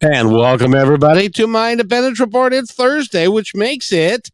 [0.00, 2.52] And welcome everybody to my Independence Report.
[2.52, 4.30] It's Thursday, which makes it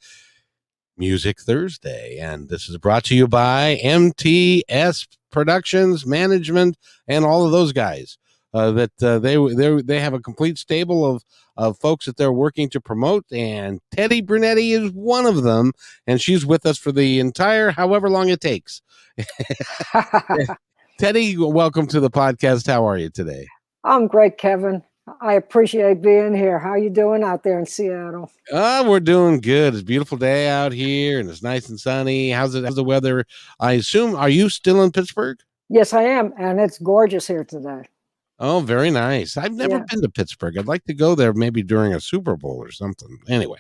[0.99, 2.19] Music Thursday.
[2.19, 6.77] And this is brought to you by MTS Productions, Management,
[7.09, 8.19] and all of those guys.
[8.53, 11.25] Uh, that uh, they they they have a complete stable of
[11.57, 15.73] of folks that they're working to promote, and Teddy Brunetti is one of them,
[16.07, 18.83] and she's with us for the entire however long it takes.
[20.99, 22.67] Teddy, welcome to the podcast.
[22.67, 23.47] How are you today?
[23.83, 24.83] I'm great, Kevin.
[25.21, 26.59] I appreciate being here.
[26.59, 28.31] How you doing out there in Seattle?
[28.53, 29.75] Uh, we're doing good.
[29.75, 32.31] It's a beautiful day out here and it's nice and sunny.
[32.31, 33.27] How's it how's the weather?
[33.61, 35.39] I assume are you still in Pittsburgh?
[35.69, 37.89] Yes, I am, and it's gorgeous here today.
[38.39, 39.37] Oh, very nice.
[39.37, 39.84] I've never yeah.
[39.89, 40.59] been to Pittsburgh.
[40.59, 43.19] I'd like to go there maybe during a Super Bowl or something.
[43.28, 43.59] Anyway,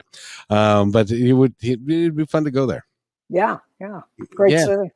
[0.50, 2.84] um, but it would it'd be fun to go there.
[3.28, 4.00] Yeah, yeah.
[4.34, 4.64] Great yeah.
[4.64, 4.90] city.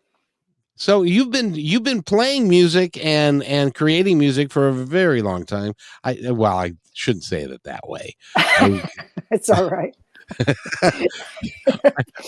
[0.78, 5.44] So you've been you've been playing music and and creating music for a very long
[5.44, 5.74] time.
[6.04, 8.14] I well, I shouldn't say it that way.
[8.36, 8.88] I,
[9.32, 9.96] it's all right.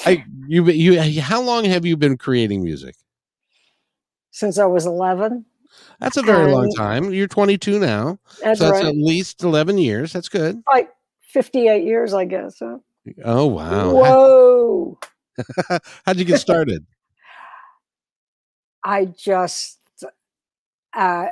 [0.05, 2.97] I, you you how long have you been creating music?
[4.33, 5.45] Since I was eleven.
[6.01, 7.13] That's a very long time.
[7.13, 8.19] You're 22 now.
[8.43, 8.87] That's so that's right.
[8.87, 10.13] at least 11 years.
[10.13, 10.63] That's good.
[10.73, 10.91] Like
[11.21, 12.59] 58 years, I guess.
[12.59, 12.79] Huh?
[13.25, 13.93] Oh wow!
[13.93, 14.99] Whoa!
[16.05, 16.85] How'd you get started?
[18.85, 19.79] I just,
[20.95, 21.27] uh,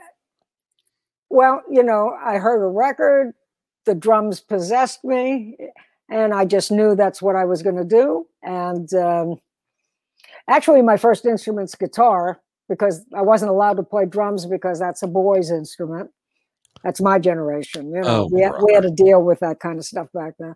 [1.31, 3.35] well, you know, I heard a record,
[3.85, 5.57] the drums possessed me,
[6.11, 8.27] and I just knew that's what I was going to do.
[8.43, 9.41] And um,
[10.49, 15.07] actually, my first instrument's guitar because I wasn't allowed to play drums because that's a
[15.07, 16.11] boy's instrument.
[16.85, 17.93] That's my generation.
[17.93, 20.35] You know, oh, we, had, we had to deal with that kind of stuff back
[20.39, 20.55] then.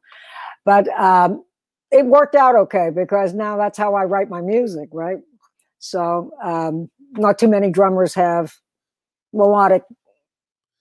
[0.64, 1.44] But um,
[1.90, 5.18] it worked out okay because now that's how I write my music, right?
[5.82, 8.54] So um, not too many drummers have
[9.32, 9.82] melodic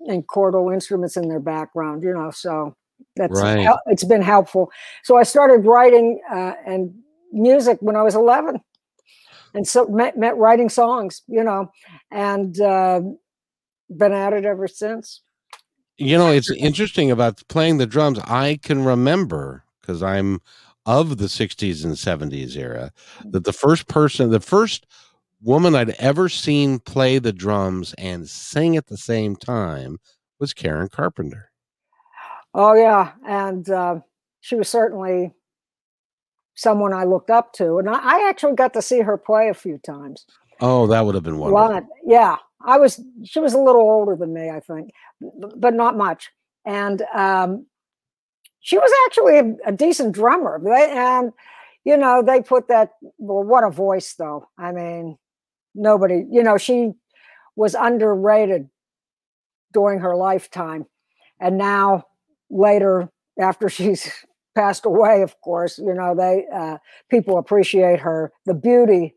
[0.01, 2.29] and chordal instruments in their background, you know.
[2.29, 2.75] So
[3.15, 3.67] that's right.
[3.87, 4.71] it's been helpful.
[5.03, 6.93] So I started writing uh, and
[7.31, 8.61] music when I was 11,
[9.55, 11.71] and so met, met writing songs, you know,
[12.11, 13.01] and uh,
[13.89, 15.21] been at it ever since.
[15.97, 18.19] You know, it's interesting about playing the drums.
[18.25, 20.41] I can remember because I'm
[20.85, 22.91] of the 60s and 70s era
[23.25, 24.87] that the first person, the first
[25.41, 29.99] woman I'd ever seen play the drums and sing at the same time
[30.39, 31.51] was Karen Carpenter.
[32.53, 33.13] Oh, yeah.
[33.27, 33.99] And uh,
[34.41, 35.33] she was certainly
[36.55, 37.77] someone I looked up to.
[37.77, 40.25] And I, I, actually got to see her play a few times.
[40.59, 41.87] Oh, that would have been wonderful.
[42.05, 42.37] Yeah.
[42.63, 44.91] I was, she was a little older than me, I think,
[45.55, 46.29] but not much.
[46.65, 47.65] And um,
[48.61, 50.59] she was actually a, a decent drummer.
[50.63, 51.33] They, and
[51.83, 52.91] you know, they put that.
[53.17, 54.47] Well, what a voice, though.
[54.57, 55.17] I mean,
[55.75, 56.23] nobody.
[56.29, 56.91] You know, she
[57.55, 58.69] was underrated
[59.73, 60.85] during her lifetime,
[61.39, 62.05] and now
[62.49, 64.09] later, after she's
[64.55, 66.77] passed away, of course, you know, they uh,
[67.09, 69.15] people appreciate her the beauty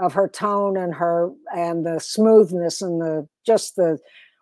[0.00, 3.98] of her tone and her and the smoothness and the just the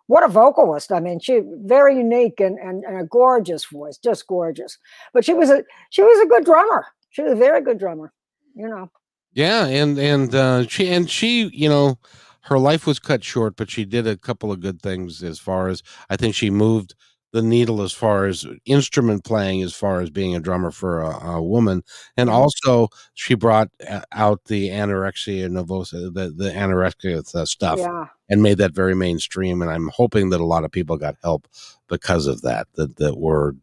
[0.09, 0.91] what a vocalist.
[0.91, 4.79] I mean, she very unique and, and, and, a gorgeous voice, just gorgeous.
[5.13, 6.87] But she was a she was a good drummer.
[7.11, 8.13] She was a very good drummer,
[8.55, 8.91] you know.
[9.33, 11.99] Yeah, and and uh she and she, you know,
[12.43, 15.69] her life was cut short, but she did a couple of good things as far
[15.69, 16.95] as I think she moved
[17.33, 21.31] the needle as far as instrument playing as far as being a drummer for a,
[21.31, 21.83] a woman
[22.17, 22.37] and mm-hmm.
[22.37, 28.07] also she brought uh, out the anorexia nervosa the, the anorexia stuff yeah.
[28.29, 31.47] and made that very mainstream and i'm hoping that a lot of people got help
[31.89, 33.55] because of that that, that were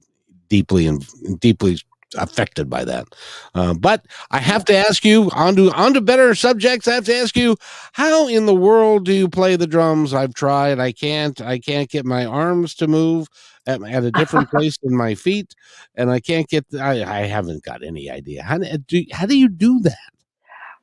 [0.50, 1.04] deeply and
[1.40, 1.78] deeply
[2.18, 3.08] affected by that.
[3.54, 6.88] Uh, but I have to ask you on to on to better subjects.
[6.88, 7.56] I have to ask you,
[7.94, 10.14] how in the world do you play the drums?
[10.14, 10.80] I've tried.
[10.80, 11.40] I can't.
[11.42, 13.28] I can't get my arms to move
[13.68, 15.56] at, at a different place than my feet,
[15.96, 16.66] and I can't get.
[16.80, 18.44] I, I haven't got any idea.
[18.44, 19.98] How do how do you do that?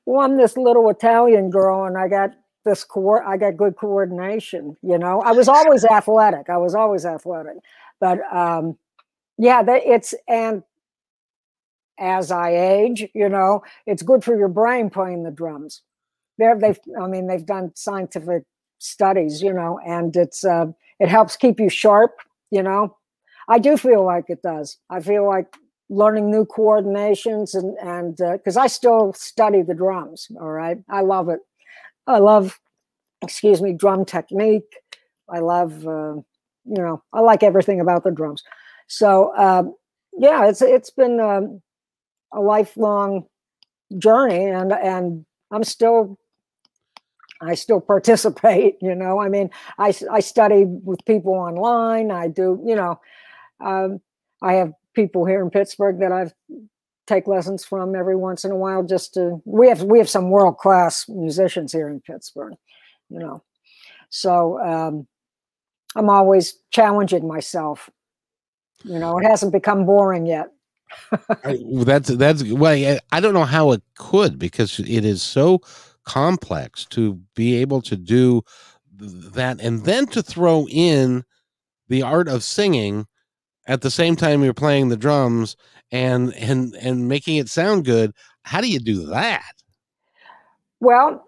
[0.05, 2.31] Well, I'm this little Italian girl, and I got
[2.65, 4.77] this co- I got good coordination.
[4.83, 6.51] You know, I was always athletic.
[6.51, 7.57] I was always athletic,
[8.01, 8.77] but um,
[9.39, 10.63] yeah, that it's and
[12.03, 15.83] as I age, you know, it's good for your brain playing the drums.
[16.37, 18.43] There, they've, I mean, they've done scientific
[18.79, 20.67] studies, you know, and it's, uh,
[20.99, 22.17] it helps keep you sharp,
[22.51, 22.97] you know,
[23.49, 24.79] I do feel like it does.
[24.91, 25.57] I feel like
[25.89, 30.29] learning new coordinations and and because uh, I still study the drums.
[30.41, 31.41] All right, I love it.
[32.07, 32.59] I love,
[33.23, 34.77] excuse me, drum technique.
[35.29, 36.15] I love, uh,
[36.65, 38.43] you know, I like everything about the drums.
[38.87, 39.65] So uh,
[40.17, 41.61] yeah, it's it's been um,
[42.33, 43.27] a lifelong
[43.99, 46.19] journey, and and I'm still
[47.43, 49.21] I still participate, you know.
[49.21, 52.11] I mean, I, I study with people online.
[52.11, 53.01] I do, you know,
[53.61, 54.01] um,
[54.41, 56.33] I have people here in Pittsburgh that I've
[57.09, 60.31] take lessons from every once in a while just to we have we have some
[60.31, 62.55] world class musicians here in Pittsburgh,
[63.09, 63.43] you know.
[64.09, 65.07] So um,
[65.97, 67.91] I'm always challenging myself.
[68.85, 70.49] You know, it hasn't become boring yet.
[71.85, 75.61] that's that's well, I don't know how it could because it is so
[76.05, 78.43] complex to be able to do
[78.97, 81.25] that and then to throw in
[81.89, 83.07] the art of singing
[83.67, 85.57] at the same time you're playing the drums
[85.91, 88.13] and and and making it sound good.
[88.43, 89.55] How do you do that?
[90.81, 91.25] Well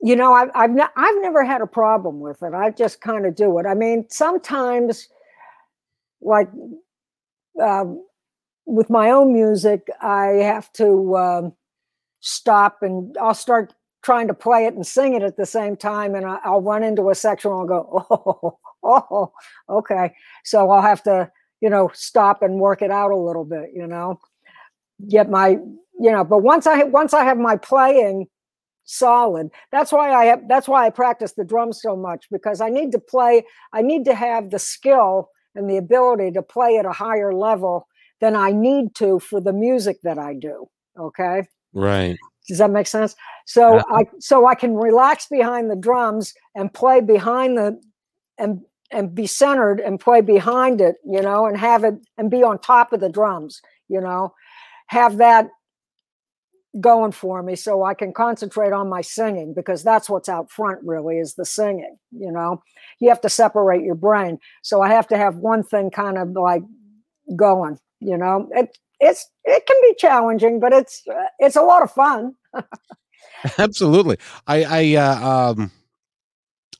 [0.00, 2.54] you know i've i've, I've never had a problem with it.
[2.54, 3.66] I just kind of do it.
[3.66, 5.08] I mean sometimes
[6.20, 6.48] like
[7.62, 8.04] um,
[8.68, 11.52] with my own music i have to um,
[12.20, 16.14] stop and i'll start trying to play it and sing it at the same time
[16.14, 18.58] and I, will run into a section and i'll go oh
[19.10, 19.32] oh
[19.68, 20.14] okay.
[20.44, 21.30] So i'll have to
[21.60, 24.20] you know stop and work it out a little bit you know?
[25.08, 25.58] Get my
[26.00, 28.26] you know but once i once i have my playing
[28.84, 32.68] solid that's why i have that's why i practice the drums so much because i
[32.68, 36.86] need to play i need to have the skill and the ability to play at
[36.86, 37.86] a higher level
[38.20, 40.68] than i need to for the music that i do
[40.98, 41.46] okay?
[41.72, 42.16] Right.
[42.48, 43.14] Does that make sense?
[43.46, 47.80] So i so i can relax behind the drums and play behind the
[48.38, 48.60] and
[48.90, 52.58] and be centered and play behind it, you know, and have it and be on
[52.58, 54.34] top of the drums, you know,
[54.86, 55.48] have that
[56.80, 60.78] going for me so I can concentrate on my singing because that's what's out front
[60.84, 62.62] really is the singing, you know.
[63.00, 64.38] You have to separate your brain.
[64.62, 66.62] So I have to have one thing kind of like
[67.36, 68.48] going, you know.
[68.52, 72.34] It it's it can be challenging, but it's uh, it's a lot of fun.
[73.58, 74.18] Absolutely.
[74.46, 75.70] I I uh, um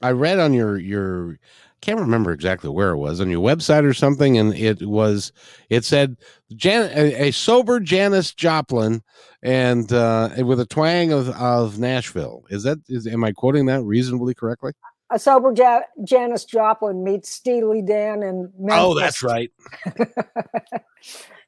[0.03, 1.39] I read on your your
[1.81, 5.33] can't remember exactly where it was on your website or something, and it was
[5.71, 6.17] it said
[6.57, 9.03] Jan a, a sober Janis Joplin
[9.43, 12.45] and uh, with a twang of, of Nashville.
[12.51, 14.73] Is that is am I quoting that reasonably correctly?
[15.11, 18.85] A sober ja- Janis Joplin meets Steely Dan and Memphis.
[18.85, 19.51] oh, that's right.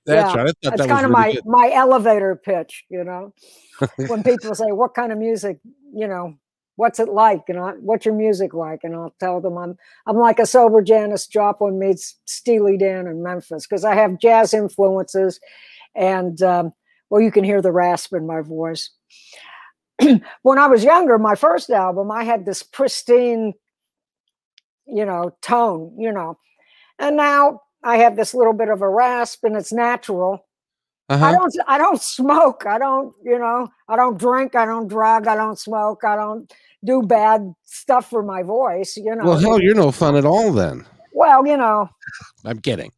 [0.07, 0.55] That's yeah, right.
[0.63, 1.47] That's that kind of really my good.
[1.47, 3.35] my elevator pitch, you know.
[4.09, 5.59] when people say, "What kind of music?"
[5.93, 6.39] you know,
[6.81, 10.17] what's it like and I, what's your music like and i'll tell them i'm i'm
[10.17, 15.39] like a sober janis joplin meets steely dan in memphis because i have jazz influences
[15.95, 16.73] and um,
[17.11, 18.91] well you can hear the rasp in my voice
[20.43, 23.53] when i was younger my first album i had this pristine
[24.87, 26.37] you know tone you know
[26.99, 30.47] and now i have this little bit of a rasp and it's natural
[31.11, 31.25] uh-huh.
[31.25, 32.67] I don't I don't smoke.
[32.67, 36.53] I don't, you know, I don't drink, I don't drug, I don't smoke, I don't
[36.85, 39.25] do bad stuff for my voice, you know.
[39.25, 40.87] Well, hell, you're no fun at all then.
[41.13, 41.91] Well, you know.
[42.45, 42.93] I'm kidding.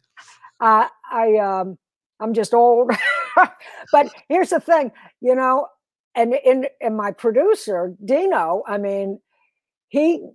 [0.61, 1.79] Uh, I um
[2.21, 2.93] I'm just old.
[3.93, 5.69] but here's the thing, you know,
[6.14, 9.21] and in and my producer, Dino, I mean,
[9.88, 10.26] he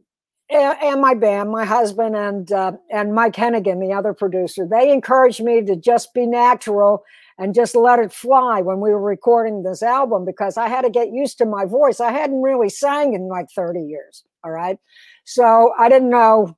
[0.49, 5.43] and my band, my husband and uh, and Mike Hennigan, the other producer, they encouraged
[5.43, 7.03] me to just be natural
[7.37, 10.89] and just let it fly when we were recording this album because I had to
[10.89, 11.99] get used to my voice.
[11.99, 14.23] I hadn't really sang in like 30 years.
[14.43, 14.79] All right.
[15.25, 16.57] So I didn't know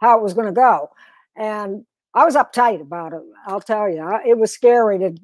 [0.00, 0.90] how it was going to go.
[1.36, 3.20] And I was uptight about it.
[3.46, 5.14] I'll tell you, it was scary to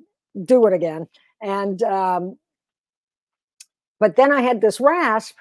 [0.44, 1.08] do it again.
[1.42, 2.38] And, um,
[4.00, 5.36] but then I had this rasp.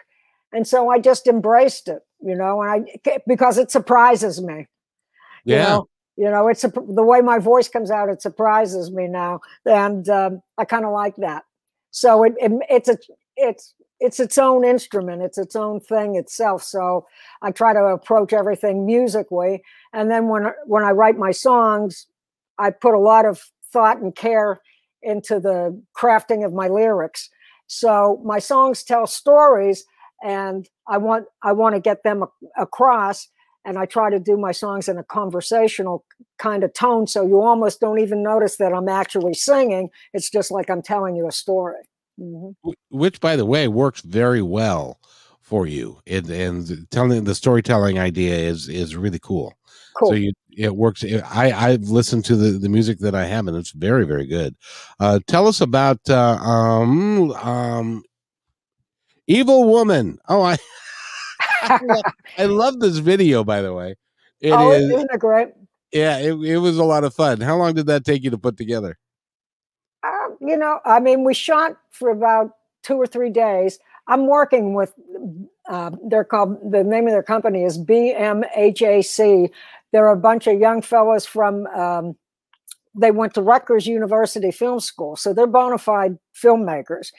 [0.51, 4.68] And so I just embraced it, you know, and I, because it surprises me.
[5.46, 5.56] Yeah.
[5.56, 5.89] You know?
[6.20, 10.10] you know it's a, the way my voice comes out it surprises me now and
[10.10, 11.46] um, i kind of like that
[11.92, 12.98] so it, it, it's a
[13.38, 17.08] it's it's its own instrument it's its own thing itself so
[17.42, 19.63] i try to approach everything musically
[19.94, 22.06] and then when when i write my songs
[22.58, 24.60] i put a lot of thought and care
[25.01, 27.30] into the crafting of my lyrics
[27.70, 29.86] so my songs tell stories
[30.22, 32.26] and i want i want to get them
[32.58, 33.30] across
[33.66, 36.06] and I try to do my songs in a conversational
[36.38, 37.08] kind of tone.
[37.08, 39.90] So you almost don't even notice that I'm actually singing.
[40.14, 41.84] It's just like I'm telling you a story.
[42.20, 42.72] Mm-hmm.
[42.90, 45.00] Which, by the way, works very well
[45.42, 46.00] for you.
[46.08, 49.54] and telling the storytelling idea is is really cool.
[50.00, 50.10] Cool.
[50.10, 51.03] So you it works.
[51.03, 54.56] I I've listened to the the music that I have, and it's very very good.
[55.00, 58.03] Uh, tell us about uh, um um
[59.27, 60.18] Evil Woman.
[60.29, 60.58] Oh, I
[61.62, 62.03] I, love,
[62.38, 63.44] I love this video.
[63.44, 63.96] By the way,
[64.39, 65.50] it oh, is, Isn't it great?
[65.91, 67.41] Yeah, it, it was a lot of fun.
[67.41, 68.98] How long did that take you to put together?
[70.03, 72.51] Uh, you know, I mean, we shot for about
[72.84, 73.79] two or three days.
[74.08, 74.94] I'm working with,
[75.70, 79.51] uh, they're called, the name of their company is BMHAC.
[79.91, 82.15] They're a bunch of young fellows from, um,
[82.96, 85.15] they went to Rutgers University Film School.
[85.15, 87.12] So they're bona fide filmmakers.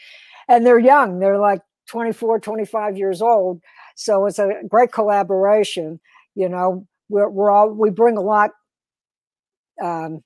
[0.48, 1.20] And they're young.
[1.20, 3.60] They're like 24, 25 years old.
[3.96, 6.00] So it's a great collaboration.
[6.34, 8.50] You know, we're, we're all, we bring a lot
[9.82, 10.22] um,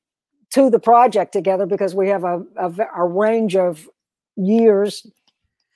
[0.51, 3.89] to the project together because we have a, a, a range of
[4.37, 5.07] years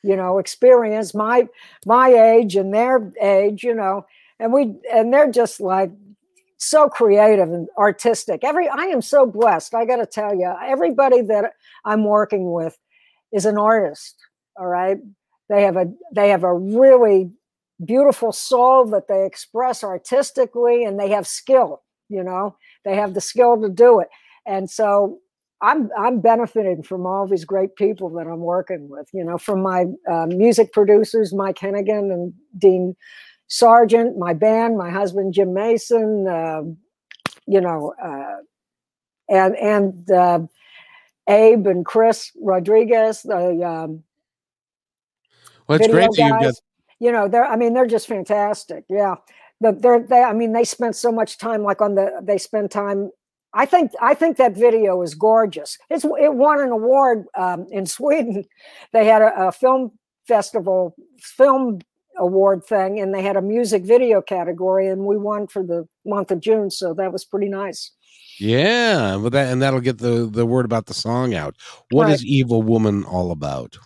[0.03, 1.47] you know experience my
[1.87, 4.05] my age and their age you know
[4.39, 5.91] and we and they're just like
[6.59, 8.45] so creative and artistic.
[8.45, 11.53] Every i am so blessed i got to tell you everybody that
[11.85, 12.77] i'm working with
[13.33, 14.17] is an artist
[14.59, 14.99] all right?
[15.49, 17.31] They have a they have a really
[17.85, 22.57] beautiful soul that they express artistically and they have skill you know?
[22.85, 24.09] They have the skill to do it.
[24.47, 25.19] And so
[25.61, 29.09] I'm I'm benefiting from all these great people that I'm working with.
[29.13, 32.97] You know, from my uh, music producers, Mike Hennigan and Dean
[33.49, 36.27] Sargent, my band, my husband Jim Mason.
[36.29, 36.63] Uh,
[37.47, 38.43] you know, uh,
[39.29, 40.41] and and uh,
[41.29, 43.23] Abe and Chris Rodriguez.
[43.23, 44.05] The um,
[45.67, 46.55] well, it's great guys, got-
[47.01, 48.85] You know, they're I mean they're just fantastic.
[48.89, 49.17] Yeah.
[49.61, 52.71] The, they're, they, I mean, they spent so much time, like on the, they spend
[52.71, 53.11] time
[53.55, 55.79] I think I think that video is gorgeous.
[55.91, 58.45] It's it won an award um, in Sweden.
[58.93, 59.93] They had a, a, film
[60.27, 61.81] festival film
[62.19, 66.31] award thing, and they had a music video category, and we won for the month
[66.31, 66.71] of June.
[66.71, 67.93] So that was pretty nice.
[68.39, 71.57] Yeah, but that and that'll get the the word about the song out.
[71.91, 72.15] What right.
[72.15, 73.77] is Evil Woman all about?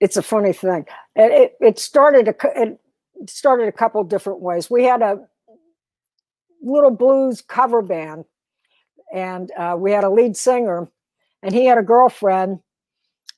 [0.00, 0.86] It's a funny thing.
[1.14, 2.78] It it, it started a it
[3.26, 4.70] started a couple different ways.
[4.70, 5.18] We had a
[6.62, 8.24] little blues cover band,
[9.12, 10.88] and uh, we had a lead singer,
[11.42, 12.60] and he had a girlfriend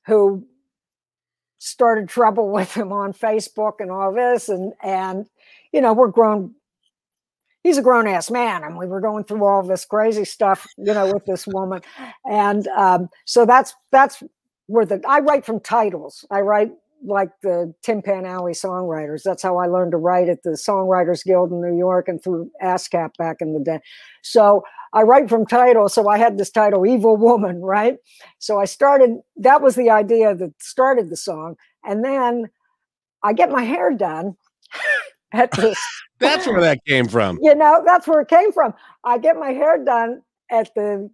[0.07, 0.47] who
[1.59, 5.27] started trouble with him on Facebook and all this, and and
[5.73, 6.55] you know we're grown.
[7.63, 10.95] He's a grown ass man, and we were going through all this crazy stuff, you
[10.95, 11.83] know, with this woman,
[12.25, 14.23] and um, so that's that's
[14.67, 16.25] where the I write from titles.
[16.31, 16.73] I write
[17.05, 19.23] like the Tin Pan Alley songwriters.
[19.23, 22.51] That's how I learned to write at the Songwriters Guild in New York and through
[22.63, 23.81] ASCAP back in the day.
[24.23, 24.63] So
[24.93, 25.89] I write from title.
[25.89, 27.97] So I had this title, Evil Woman, right?
[28.39, 31.57] So I started, that was the idea that started the song.
[31.85, 32.49] And then
[33.23, 34.37] I get my hair done
[35.33, 35.77] at the.
[36.19, 37.39] that's where that came from.
[37.43, 38.75] You know, that's where it came from.
[39.05, 41.11] I get my hair done at the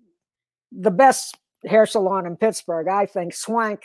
[0.70, 1.36] the best
[1.66, 3.82] hair salon in Pittsburgh, I think, Swank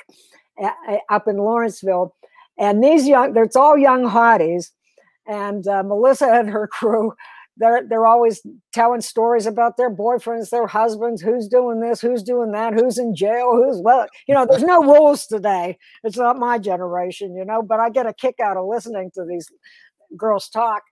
[1.10, 2.16] up in Lawrenceville.
[2.60, 4.72] And these young, it's all young hotties.
[5.28, 7.14] And uh, Melissa and her crew,
[7.58, 8.42] they're they're always
[8.74, 13.16] telling stories about their boyfriends, their husbands, who's doing this, who's doing that, who's in
[13.16, 15.78] jail, who's well, you know, there's no rules today.
[16.04, 19.26] It's not my generation, you know, but I get a kick out of listening to
[19.26, 19.50] these
[20.16, 20.84] girls talk.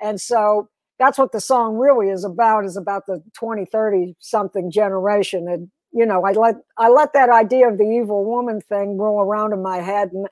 [0.00, 4.70] And so that's what the song really is about, is about the 20, 30 something
[4.70, 5.46] generation.
[5.48, 9.20] And you know, I let I let that idea of the evil woman thing roll
[9.20, 10.26] around in my head, and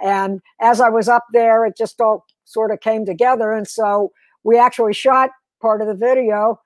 [0.00, 4.12] and as I was up there, it just all sort of came together, and so
[4.44, 6.60] we actually shot part of the video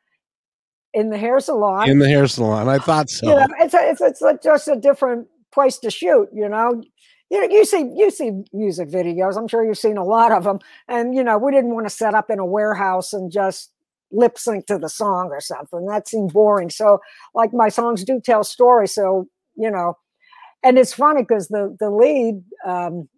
[0.92, 1.88] in the hair salon.
[1.88, 3.26] In the hair salon, I thought so.
[3.26, 6.28] You know, it's a, it's it's a, just a different place to shoot.
[6.30, 6.82] You know,
[7.30, 9.38] you know, you see you see music videos.
[9.38, 11.90] I'm sure you've seen a lot of them, and you know, we didn't want to
[11.90, 13.71] set up in a warehouse and just
[14.12, 15.86] lip sync to the song or something.
[15.86, 16.70] That seemed boring.
[16.70, 17.00] So,
[17.34, 18.94] like my songs do tell stories.
[18.94, 19.26] So,
[19.56, 19.96] you know,
[20.62, 23.08] and it's funny because the the lead, um,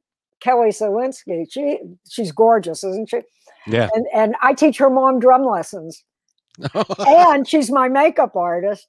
[0.41, 3.21] Kelly Selinsky, she she's gorgeous, isn't she?
[3.67, 3.89] Yeah.
[3.95, 6.03] And and I teach her mom drum lessons,
[7.07, 8.87] and she's my makeup artist.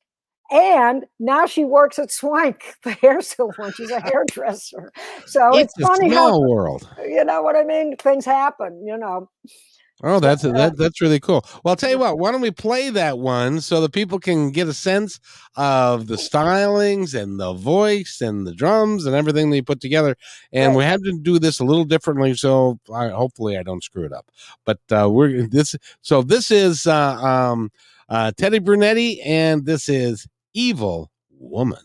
[0.52, 3.74] And now she works at Swank, the hair salon.
[3.76, 4.92] She's a hairdresser.
[5.26, 6.88] So it's, it's funny how world.
[7.04, 7.98] You know what I mean?
[7.98, 8.86] Things happen.
[8.86, 9.30] You know.
[10.04, 11.46] Oh, that's that, that's really cool.
[11.64, 12.20] Well, I'll tell you what.
[12.20, 15.22] Why don't we play that one so the people can get a sense
[15.56, 20.18] of the stylings and the voice and the drums and everything they put together.
[20.52, 24.04] And we had to do this a little differently, so I, hopefully I don't screw
[24.04, 24.30] it up.
[24.66, 25.76] But uh, we're this.
[26.02, 27.72] So this is uh, um,
[28.10, 31.10] uh, Teddy Brunetti, and this is Evil
[31.40, 31.85] Woman.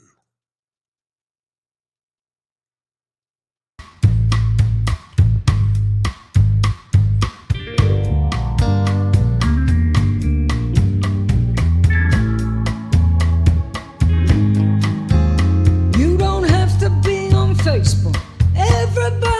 [17.80, 18.20] Facebook.
[18.54, 19.39] Everybody.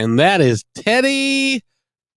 [0.00, 1.62] And that is Teddy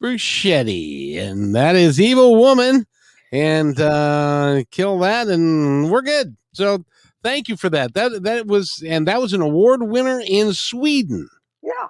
[0.02, 1.18] Bruschetti.
[1.18, 2.86] And that is Evil Woman.
[3.34, 6.38] And uh kill that and we're good.
[6.54, 6.86] So
[7.24, 7.94] thank you for that.
[7.94, 11.28] That that was and that was an award winner in Sweden.
[11.62, 11.90] Yeah.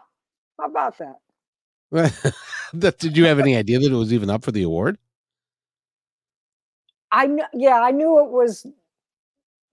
[0.60, 2.34] How about that?
[2.98, 4.98] Did you have any idea that it was even up for the award?
[7.12, 8.66] I kn- yeah, I knew it was.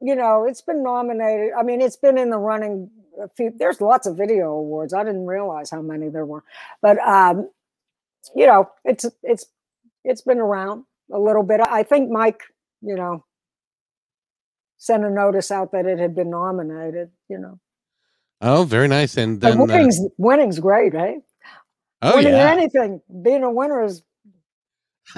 [0.02, 1.52] You know, it's been nominated.
[1.59, 2.90] I mean, it's been in the running.
[3.22, 4.94] A few, there's lots of video awards.
[4.94, 6.44] I didn't realize how many there were,
[6.80, 7.50] but um,
[8.35, 9.46] you know, it's it's
[10.04, 11.61] it's been around a little bit.
[11.61, 12.42] I think Mike,
[12.80, 13.24] you know,
[14.78, 17.11] sent a notice out that it had been nominated.
[17.28, 17.61] You know,
[18.40, 19.16] Oh, very nice.
[19.16, 21.16] And then uh, winning's winning's great, eh?
[22.02, 22.50] oh winning yeah.
[22.50, 24.02] anything, being a winner is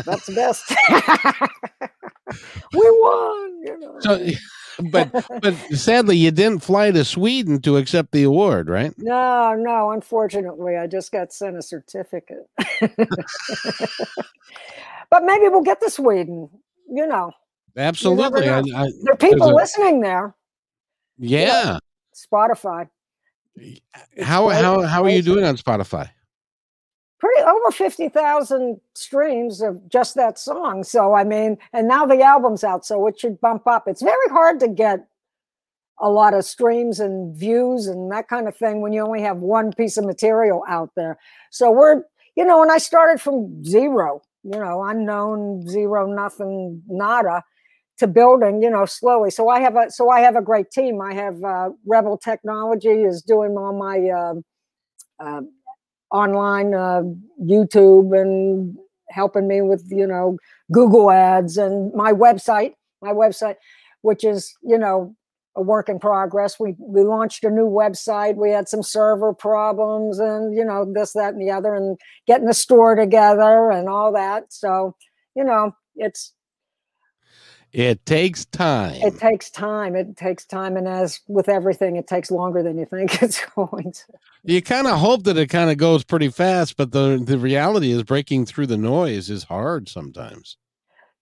[0.04, 0.74] that's the best.
[2.72, 3.96] we won, you know.
[4.00, 4.26] So
[4.90, 8.92] but but sadly you didn't fly to Sweden to accept the award, right?
[8.98, 12.48] No, no, unfortunately, I just got sent a certificate.
[15.10, 16.48] but maybe we'll get to Sweden.
[16.90, 17.32] You know,
[17.76, 18.48] Absolutely.
[18.48, 18.76] I, know.
[18.76, 20.34] I, there are people a- listening there.
[21.18, 21.78] yeah.
[22.14, 22.88] Spotify,
[24.22, 24.60] How great.
[24.60, 26.10] how how are you doing on Spotify?
[27.22, 30.82] Pretty over 50,000 streams of just that song.
[30.82, 33.84] So, I mean, and now the album's out, so it should bump up.
[33.86, 35.06] It's very hard to get
[36.00, 39.36] a lot of streams and views and that kind of thing when you only have
[39.36, 41.16] one piece of material out there.
[41.52, 42.02] So, we're,
[42.34, 47.44] you know, and I started from zero, you know, unknown, zero, nothing, nada
[47.98, 49.30] to building, you know, slowly.
[49.30, 51.00] So I have a, so I have a great team.
[51.00, 54.42] I have uh, Rebel Technology is doing all my, um
[55.20, 55.42] uh,
[56.12, 57.02] online uh,
[57.42, 58.76] YouTube and
[59.08, 60.36] helping me with you know
[60.70, 63.56] Google ads and my website, my website,
[64.02, 65.14] which is you know
[65.56, 66.58] a work in progress.
[66.58, 68.36] We we launched a new website.
[68.36, 72.46] We had some server problems and you know this that and the other and getting
[72.46, 74.52] the store together and all that.
[74.52, 74.94] So
[75.34, 76.32] you know it's
[77.72, 78.96] It takes time.
[78.96, 79.96] it takes time.
[79.96, 83.92] It takes time, and as with everything, it takes longer than you think it's going
[83.92, 84.02] to.
[84.44, 87.90] you kind of hope that it kind of goes pretty fast, but the the reality
[87.92, 90.56] is breaking through the noise is hard sometimes.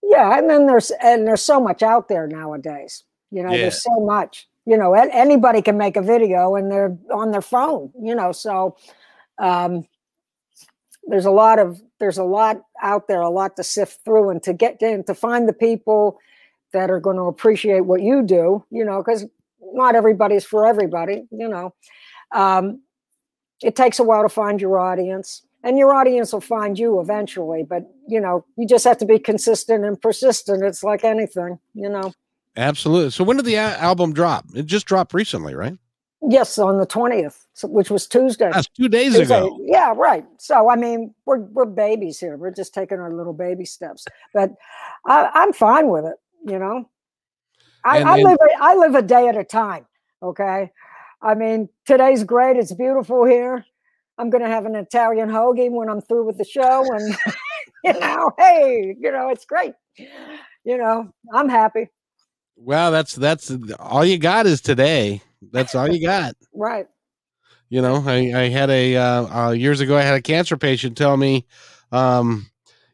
[0.02, 3.04] Yeah, and then there's and there's so much out there nowadays.
[3.30, 3.58] You know, Yeah.
[3.58, 4.48] there's so much.
[4.66, 7.92] You know, anybody can make a video and they're on their phone.
[8.00, 8.76] You know, so
[9.38, 9.86] um,
[11.04, 14.42] there's a lot of there's a lot out there, a lot to sift through, and
[14.42, 16.18] to get in to find the people
[16.72, 18.64] that are going to appreciate what you do.
[18.70, 19.26] You know, because
[19.72, 21.26] not everybody's for everybody.
[21.30, 21.74] You know,
[22.32, 22.82] um,
[23.62, 27.62] it takes a while to find your audience and your audience will find you eventually
[27.62, 31.88] but you know you just have to be consistent and persistent it's like anything you
[31.88, 32.12] know
[32.56, 33.10] Absolutely.
[33.10, 34.44] So when did the a- album drop?
[34.56, 35.76] It just dropped recently, right?
[36.28, 39.38] yes on the 20th which was tuesday That's two days Tuesday.
[39.38, 39.58] ago.
[39.62, 43.64] yeah right so i mean we're we're babies here we're just taking our little baby
[43.64, 44.04] steps
[44.34, 44.50] but
[45.06, 46.88] I, i'm fine with it you know
[47.84, 49.86] i, And- I and- live a, i live a day at a time
[50.22, 50.70] okay
[51.22, 53.64] i mean today's great it's beautiful here
[54.18, 57.16] i'm going to have an italian hoagie when i'm through with the show and
[57.84, 61.88] you know hey you know it's great you know i'm happy
[62.56, 65.22] Well, that's that's all you got is today.
[65.50, 66.34] That's all you got.
[66.54, 66.86] right
[67.70, 69.96] You know, I, I had a uh, uh, years ago.
[69.96, 71.46] I had a cancer patient tell me,
[71.92, 72.50] um,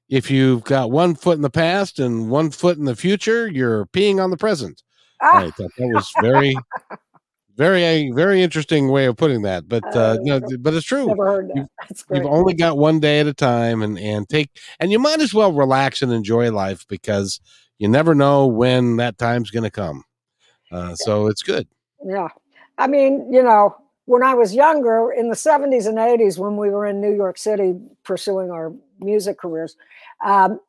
[0.09, 3.87] if you've got one foot in the past and one foot in the future, you're
[3.87, 4.83] peeing on the present.
[5.21, 6.57] ah, I thought that was very,
[7.57, 9.69] very, very interesting way of putting that.
[9.69, 11.07] But uh, Uh, no, but it's true.
[11.07, 14.29] never heard you- that's great You've only got one day at a time, and and
[14.29, 17.41] take and you might as well relax and enjoy life because
[17.79, 20.05] you never know when that time's going to come.
[20.71, 21.67] Uh, so it's good.
[22.05, 22.29] Yeah.
[22.79, 23.75] I mean, you know,
[24.07, 27.37] when I was younger in the 70s and 80s, when we were in New York
[27.39, 29.77] City pursuing our music careers,
[30.25, 30.61] um,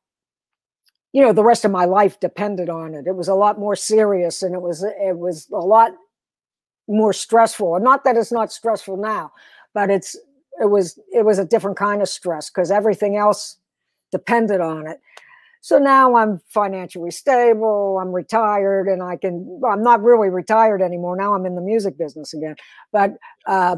[1.13, 3.07] you know, the rest of my life depended on it.
[3.07, 5.93] It was a lot more serious and it was it was a lot
[6.87, 7.75] more stressful.
[7.75, 9.31] And not that it's not stressful now,
[9.73, 10.15] but it's
[10.59, 13.57] it was it was a different kind of stress because everything else
[14.11, 14.99] depended on it.
[15.67, 20.81] So now I'm financially stable, I'm retired, and I can, well, I'm not really retired
[20.81, 21.17] anymore.
[21.17, 22.55] Now I'm in the music business again.
[22.93, 23.75] But uh,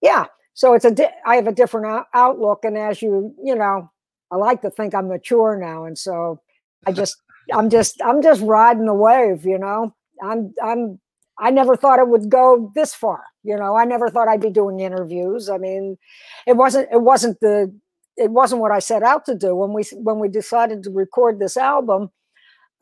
[0.00, 2.60] yeah, so it's a, di- I have a different out- outlook.
[2.64, 3.90] And as you, you know,
[4.30, 5.84] I like to think I'm mature now.
[5.84, 6.40] And so
[6.86, 7.18] I just,
[7.52, 10.98] I'm just, I'm just riding the wave, you know, I'm, I'm,
[11.38, 13.24] I never thought it would go this far.
[13.42, 15.50] You know, I never thought I'd be doing interviews.
[15.50, 15.98] I mean,
[16.46, 17.78] it wasn't, it wasn't the,
[18.16, 21.38] it wasn't what I set out to do when we when we decided to record
[21.38, 22.10] this album.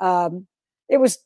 [0.01, 0.47] Um,
[0.89, 1.19] it was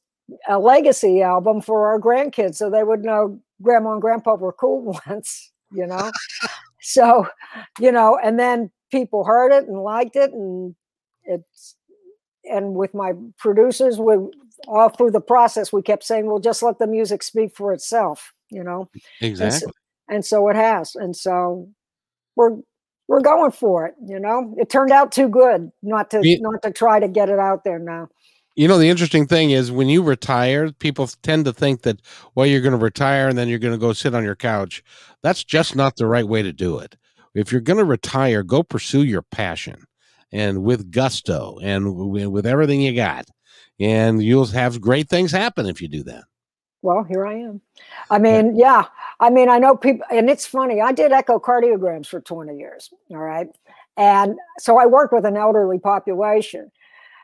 [0.48, 4.98] a legacy album for our grandkids, so they would know Grandma and Grandpa were cool
[5.06, 6.10] once, you know.
[6.80, 7.26] so,
[7.80, 10.74] you know, and then people heard it and liked it, and
[11.24, 11.76] it's
[12.44, 14.14] and with my producers, we
[14.68, 18.32] all through the process, we kept saying, "Well, just let the music speak for itself,"
[18.50, 18.88] you know
[19.20, 19.72] Exactly.
[20.08, 21.68] and so it has and so
[22.36, 22.58] we're
[23.08, 26.70] we're going for it you know it turned out too good not to not to
[26.72, 28.08] try to get it out there now
[28.56, 32.00] You know, the interesting thing is when you retire, people tend to think that,
[32.34, 34.82] well, you're going to retire and then you're going to go sit on your couch.
[35.22, 36.96] That's just not the right way to do it.
[37.34, 39.84] If you're going to retire, go pursue your passion
[40.32, 43.26] and with gusto and with everything you got.
[43.78, 46.24] And you'll have great things happen if you do that.
[46.86, 47.60] Well here i am.
[48.10, 48.86] I mean yeah
[49.18, 53.18] i mean i know people and it's funny i did echocardiograms for 20 years all
[53.18, 53.48] right?
[53.96, 56.70] And so i worked with an elderly population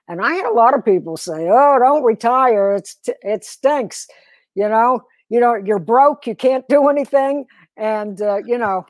[0.08, 4.08] and i had a lot of people say oh don't retire it's t- it stinks
[4.54, 5.02] you know?
[5.28, 7.46] You know you're broke you can't do anything
[7.76, 8.84] and uh, you know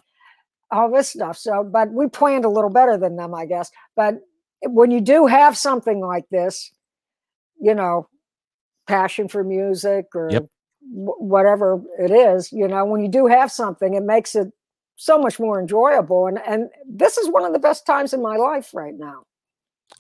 [0.72, 4.14] all this stuff so but we planned a little better than them i guess but
[4.64, 6.72] when you do have something like this
[7.60, 8.08] you know
[8.88, 10.46] passion for music or Yep.
[10.90, 14.48] Wh- whatever it is you know when you do have something it makes it
[14.96, 18.36] so much more enjoyable and and this is one of the best times in my
[18.36, 19.22] life right now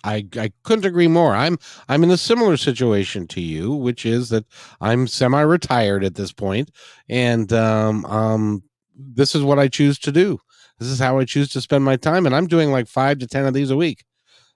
[0.04, 1.34] I, I couldn't agree more.
[1.34, 4.44] I'm I'm in a similar situation to you, which is that
[4.80, 6.70] I'm semi-retired at this point,
[7.08, 8.62] and um, um,
[8.96, 10.40] this is what I choose to do.
[10.78, 13.26] This is how I choose to spend my time, and I'm doing like five to
[13.26, 14.04] ten of these a week,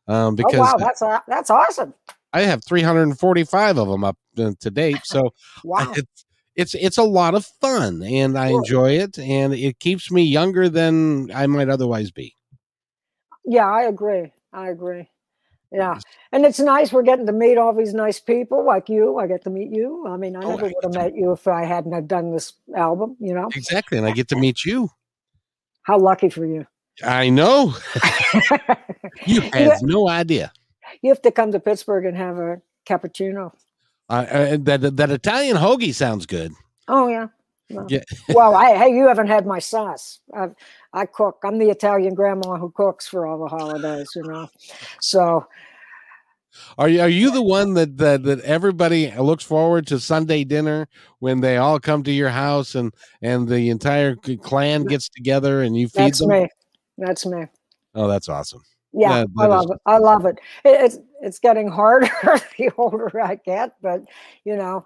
[0.08, 1.94] um, because oh wow that's that's awesome
[2.32, 5.00] I have 345 of them up uh, to date.
[5.04, 5.32] So
[5.64, 8.58] wow it's it's it's a lot of fun, and I Sure.
[8.58, 12.34] enjoy it, and it keeps me younger than I might otherwise be.
[13.44, 15.08] yeah i agree i agree
[15.72, 16.00] yeah
[16.32, 19.42] and it's nice we're getting to meet all these nice people like you i get
[19.44, 21.64] to meet you i mean i Oh, never I would have met you if i
[21.64, 24.88] hadn't have done this album you know Exactly, and I get to meet you.
[25.82, 26.66] how lucky for you
[27.04, 27.74] I know
[29.26, 30.52] you You have no idea.
[31.02, 33.52] You have to come to pittsburgh and have a cappuccino
[34.08, 36.52] Uh, that that Italian hoagie sounds good.
[36.88, 37.28] Oh yeah.
[37.70, 38.02] Well, Yeah.
[38.28, 40.20] well, I, hey, you haven't had my sauce.
[40.34, 40.48] I,
[40.92, 41.38] I cook.
[41.44, 44.48] I'm the Italian grandma who cooks for all the holidays, you know.
[45.00, 45.46] So,
[46.78, 50.88] Are you are you the one that, that that everybody looks forward to Sunday dinner
[51.18, 55.76] when they all come to your house and and the entire clan gets together and
[55.76, 56.28] you feed That's them?
[56.28, 56.48] That's me.
[56.98, 57.46] That's me.
[57.94, 58.62] Oh, that's awesome.
[58.98, 59.78] Yeah, That- I that is- love it.
[59.86, 60.38] I love it.
[60.64, 60.80] it.
[60.84, 62.08] It's it's getting harder
[62.58, 64.02] the older I get, but
[64.44, 64.84] you know,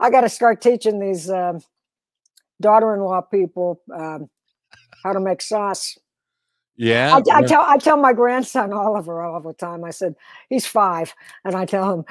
[0.00, 1.60] I got to start teaching these um,
[2.60, 4.28] daughter-in-law people um,
[5.02, 5.96] how to make sauce.
[6.76, 7.16] Yeah.
[7.32, 9.82] I, I tell I tell my grandson Oliver all the time.
[9.84, 10.14] I said
[10.48, 12.04] he's five, and I tell him,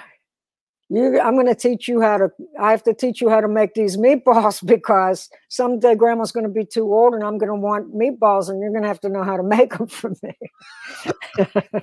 [0.90, 2.30] "You, I'm going to teach you how to.
[2.60, 6.52] I have to teach you how to make these meatballs because someday Grandma's going to
[6.52, 9.10] be too old, and I'm going to want meatballs, and you're going to have to
[9.10, 10.38] know how to make them for me."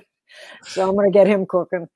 [0.63, 1.87] so I'm going to get him cooking.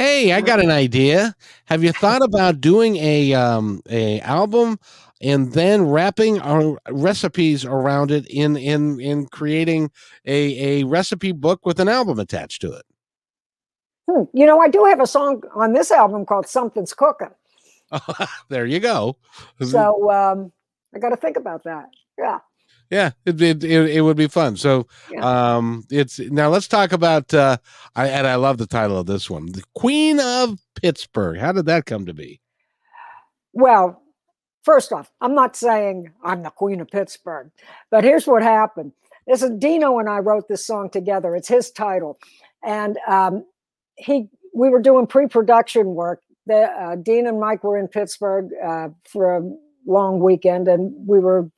[0.00, 1.34] Hey, I got an idea.
[1.66, 4.78] Have you thought about doing a um a album
[5.20, 9.90] and then wrapping our recipes around it in in in creating
[10.24, 12.82] a a recipe book with an album attached to it?
[14.10, 14.24] Hmm.
[14.32, 17.30] You know, I do have a song on this album called "Something's Cooking,"
[18.48, 19.16] there you go.
[19.62, 20.52] so um,
[20.94, 21.86] I got to think about that.
[22.18, 22.38] Yeah.
[22.90, 24.56] yeah, it, it it it would be fun.
[24.56, 24.88] So
[25.20, 27.58] um it's now let's talk about uh
[27.94, 29.46] I and I love the title of this one.
[29.46, 31.38] The Queen of Pittsburgh.
[31.38, 32.40] How did that come to be?
[33.52, 34.02] Well,
[34.64, 37.50] first off, I'm not saying I'm the queen of Pittsburgh,
[37.90, 38.92] but here's what happened.
[39.26, 41.36] This is Dino and I wrote this song together.
[41.36, 42.18] It's his title,
[42.64, 43.44] and um,
[44.00, 46.22] he we were doing pre-production work.
[46.46, 49.42] The uh, Dean and Mike were in Pittsburgh uh, for a
[49.86, 51.50] long weekend, and we were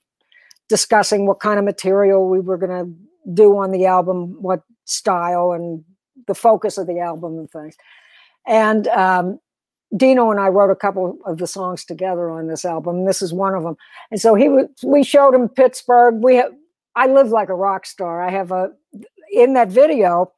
[0.68, 5.52] discussing what kind of material we were going to do on the album, what style,
[5.52, 5.84] and
[6.26, 7.76] the focus of the album and things.
[8.46, 9.38] And um,
[9.96, 13.04] Dino and I wrote a couple of the songs together on this album.
[13.04, 13.76] This is one of them.
[14.10, 16.22] And so he was, we showed him Pittsburgh.
[16.22, 16.52] We have,
[16.96, 18.22] I live like a rock star.
[18.22, 18.70] I have a,
[19.32, 20.32] in that video,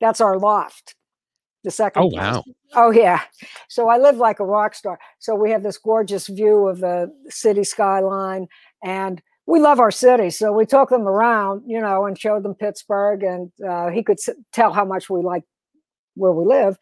[0.00, 0.94] that's our loft.
[1.64, 2.02] The second.
[2.02, 2.20] Oh place.
[2.20, 2.44] wow.
[2.74, 3.22] Oh yeah.
[3.68, 4.98] So I live like a rock star.
[5.18, 8.46] So we have this gorgeous view of the city skyline
[8.84, 10.30] and we love our city.
[10.30, 14.18] So we took them around, you know, and showed them Pittsburgh and uh, he could
[14.18, 15.44] s- tell how much we like
[16.14, 16.78] where we live.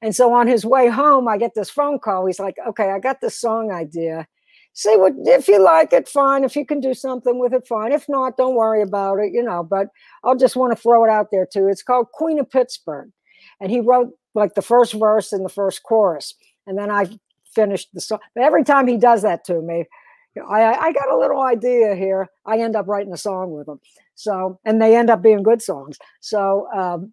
[0.00, 2.26] And so on his way home, I get this phone call.
[2.26, 4.26] He's like, okay, I got this song idea.
[4.74, 6.44] See what if you like it, fine.
[6.44, 7.92] If you can do something with it, fine.
[7.92, 9.62] If not, don't worry about it, you know.
[9.62, 9.88] But
[10.24, 11.68] I'll just want to throw it out there too.
[11.68, 13.10] It's called Queen of Pittsburgh.
[13.60, 16.34] And he wrote like the first verse and the first chorus.
[16.66, 17.08] And then I
[17.54, 18.20] finished the song.
[18.36, 19.84] Every time he does that to me,
[20.48, 22.28] I, I got a little idea here.
[22.46, 23.80] I end up writing a song with him.
[24.14, 25.98] So, and they end up being good songs.
[26.20, 27.12] So, um,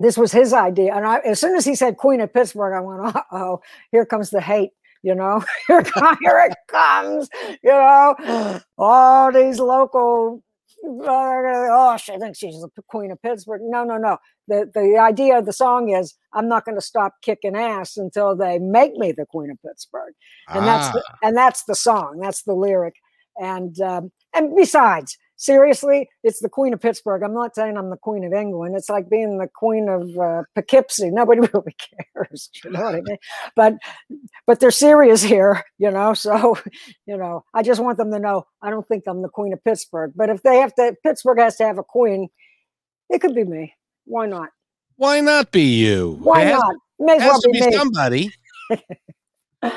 [0.00, 0.94] this was his idea.
[0.94, 3.60] And I, as soon as he said Queen of Pittsburgh, I went, uh oh,
[3.92, 4.70] here comes the hate.
[5.02, 5.82] You know, here,
[6.20, 7.28] here it comes.
[7.62, 10.42] You know, all these local.
[10.84, 13.60] Oh, she thinks she's the queen of Pittsburgh.
[13.64, 14.18] No, no, no.
[14.48, 18.34] The the idea of the song is I'm not going to stop kicking ass until
[18.36, 20.14] they make me the queen of Pittsburgh
[20.48, 22.94] and that's the, Ah, and that's the song that's the lyric
[23.40, 26.08] and um, and besides seriously?
[26.22, 27.22] It's the queen of pittsburgh.
[27.22, 28.76] I'm not saying i'm the queen of england.
[28.76, 31.10] It's like being the queen of uh, poughkeepsie.
[31.10, 31.76] Nobody really
[32.14, 33.16] cares you know what i mean?
[33.56, 33.74] But
[34.46, 36.14] but they're serious here you know?
[36.14, 36.58] So
[37.06, 39.64] you know i just want them to know i don't think i'm the queen of
[39.64, 40.12] pittsburgh.
[40.14, 42.28] But if they have to pittsburgh has to have a queen
[43.08, 43.74] it could be me.
[44.04, 44.50] Why not?
[44.96, 46.18] Why not be you?
[46.20, 46.74] why not?
[47.00, 47.72] may as has well to be be me.
[47.72, 48.30] somebody.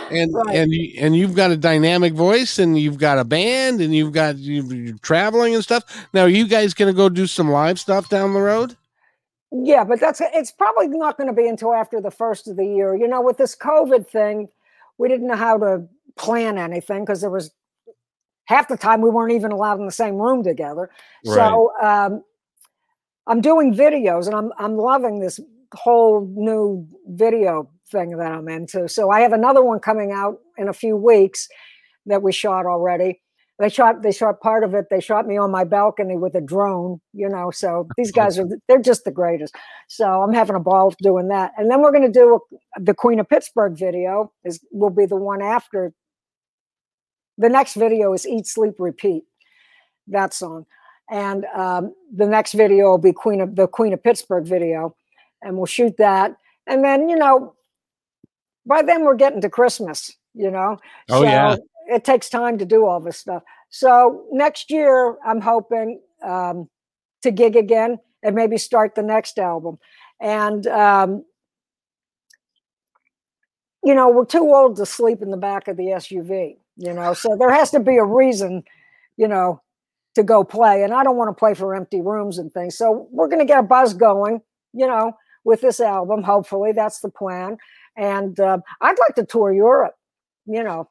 [0.09, 0.47] and Right.
[0.51, 4.13] and you, and you've got a dynamic voice and you've got a band and you've
[4.13, 7.79] got you, you're traveling and stuff now are you guys gonna go do some live
[7.79, 8.77] stuff down the road
[9.51, 12.65] Yeah, but that's it's probably not going to be until after the first of the
[12.65, 12.95] year.
[12.95, 14.49] You know, with this COVID thing,
[14.97, 17.51] we didn't know how to plan anything because there was
[18.45, 20.89] half the time we weren't even allowed in the same room together.
[21.23, 22.23] So um,
[23.27, 25.39] I'm doing videos, and I'm I'm loving this
[25.73, 28.87] whole new video thing that I'm into.
[28.87, 31.47] So I have another one coming out in a few weeks
[32.05, 33.21] that we shot already.
[33.59, 34.87] They shot they shot part of it.
[34.89, 37.51] They shot me on my balcony with a drone, you know.
[37.51, 39.55] So these guys are they're just the greatest.
[39.87, 41.51] So I'm having a ball doing that.
[41.57, 45.05] And then we're going to do a, the Queen of Pittsburgh video is will be
[45.05, 45.93] the one after.
[47.37, 49.23] The next video is Eat Sleep Repeat.
[50.07, 50.65] That song.
[51.11, 54.95] And um, the next video will be Queen of the Queen of Pittsburgh video,
[55.43, 56.35] and we'll shoot that.
[56.65, 57.53] And then you know,
[58.65, 60.11] by then we're getting to Christmas.
[60.33, 60.77] You know,
[61.09, 61.55] Oh, yeah.
[61.87, 63.43] it takes time to do all this stuff.
[63.69, 66.69] So next year, I'm hoping um,
[67.21, 69.77] to gig again and maybe start the next album.
[70.19, 71.23] And um,
[73.83, 76.57] you know, we're too old to sleep in the back of the SUV.
[76.77, 78.63] You know, so there has to be a reason.
[79.17, 79.61] You know,
[80.15, 82.77] to go play, and I don't want to play for empty rooms and things.
[82.77, 84.41] So we're going to get a buzz going.
[84.73, 86.23] You know, with this album.
[86.23, 87.57] Hopefully, that's the plan.
[87.95, 89.93] And uh, I'd like to tour Europe.
[90.45, 90.89] You know,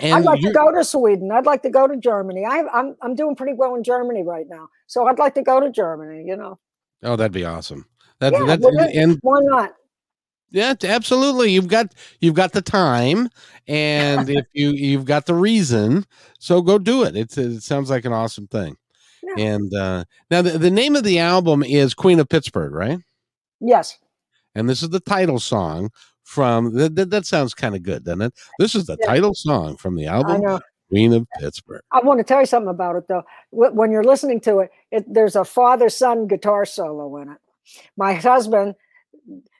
[0.00, 1.30] And I'd like to you're- go to Sweden.
[1.30, 2.44] I'd like to go to Germany.
[2.46, 5.60] I, I'm I'm doing pretty well in Germany right now, so I'd like to go
[5.60, 6.24] to Germany.
[6.26, 6.58] You know,
[7.02, 7.84] oh, that'd be awesome.
[8.20, 9.74] That, Yeah, that's well, and why not?
[10.50, 11.50] yeah, absolutely.
[11.52, 13.28] You've got you've got the time,
[13.66, 16.06] and if you you've got the reason,
[16.38, 17.14] so go do it.
[17.16, 18.76] It's it sounds like an awesome thing.
[19.22, 19.44] Yeah.
[19.44, 22.98] And uh, now the, the name of the album is Queen of Pittsburgh, right?
[23.60, 23.98] Yes.
[24.54, 25.90] And this is the title song
[26.28, 26.94] from that.
[26.94, 28.34] That, that sounds kind of good, doesn't it?
[28.58, 29.06] This is the Yeah.
[29.06, 30.60] title song from the album.
[30.90, 31.82] Queen of Pittsburgh.
[31.92, 33.22] I want to tell you something about it though.
[33.50, 37.38] When you're listening to it, it there's a father son guitar solo in it.
[37.98, 38.74] My husband,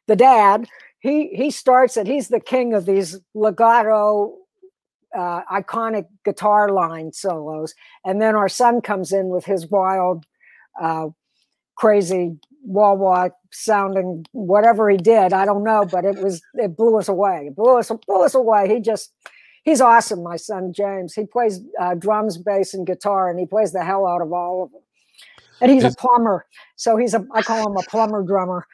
[0.06, 0.66] the dad,
[1.00, 2.06] he he starts it.
[2.06, 4.36] He's the king of these legato,
[5.14, 7.74] uh, iconic guitar line solos,
[8.06, 10.24] and then our son comes in with his wild,
[10.80, 11.08] uh,
[11.76, 15.32] crazy wah wah sounding whatever he did.
[15.32, 17.46] I don't know, but it was it blew us away.
[17.48, 18.68] It blew us blew us away.
[18.68, 19.12] He just
[19.64, 20.22] he's awesome.
[20.22, 21.14] My son James.
[21.14, 24.64] He plays uh, drums, bass, and guitar, and he plays the hell out of all
[24.64, 24.82] of them.
[25.60, 28.66] And he's a plumber, so he's a I call him a plumber drummer.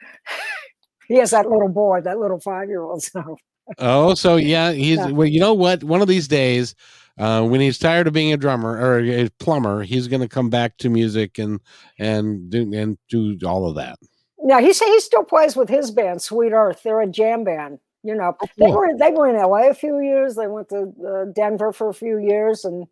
[1.07, 3.03] he has that little boy, that little five year old.
[3.03, 3.37] So
[3.79, 5.11] Oh, so yeah, he's Yeah.
[5.11, 5.27] well.
[5.27, 5.83] You know what?
[5.83, 6.75] One of these days,
[7.17, 10.49] uh, when he's tired of being a drummer or a plumber, he's going to come
[10.49, 11.59] back to music and
[11.99, 13.97] and do and do all of that.
[14.45, 16.81] yeah, he he still plays with his band, Sweet Earth.
[16.83, 17.79] They're a jam band.
[18.03, 18.75] You know, they cool.
[18.75, 20.35] were they were in LA a few years.
[20.35, 22.85] They went to uh, Denver for a few years, and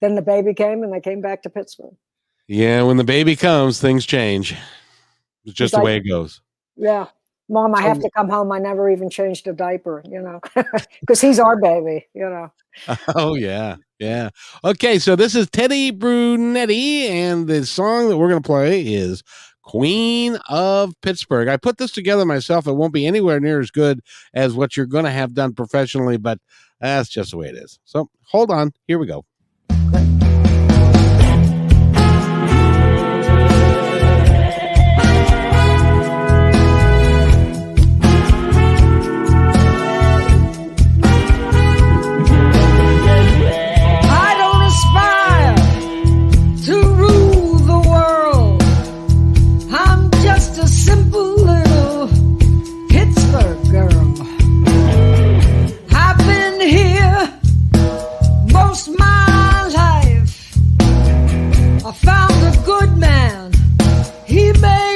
[0.00, 1.94] then the baby came, and they came back to Pittsburgh.
[2.48, 4.56] Yeah, when the baby comes, things change.
[5.44, 6.40] It's just the like- way it goes.
[6.76, 7.06] Yeah.
[7.48, 8.50] Mom, I have to come home.
[8.52, 10.40] I never even changed a diaper, you know,
[11.00, 12.52] because he's our baby, you know.
[13.14, 14.30] Oh yeah, yeah.
[14.64, 19.22] Okay, so this is Teddy Brunetti, and the song that we're going to play is
[19.62, 22.66] "Queen of Pittsburgh." I put this together myself.
[22.66, 24.00] It won't be anywhere near as good
[24.32, 26.38] as what you're going to have done professionally, but
[26.80, 27.78] that's just the way it is.
[27.84, 28.72] So hold on.
[28.86, 29.26] Here we go.
[61.92, 63.52] I found a good man.
[64.24, 64.91] He made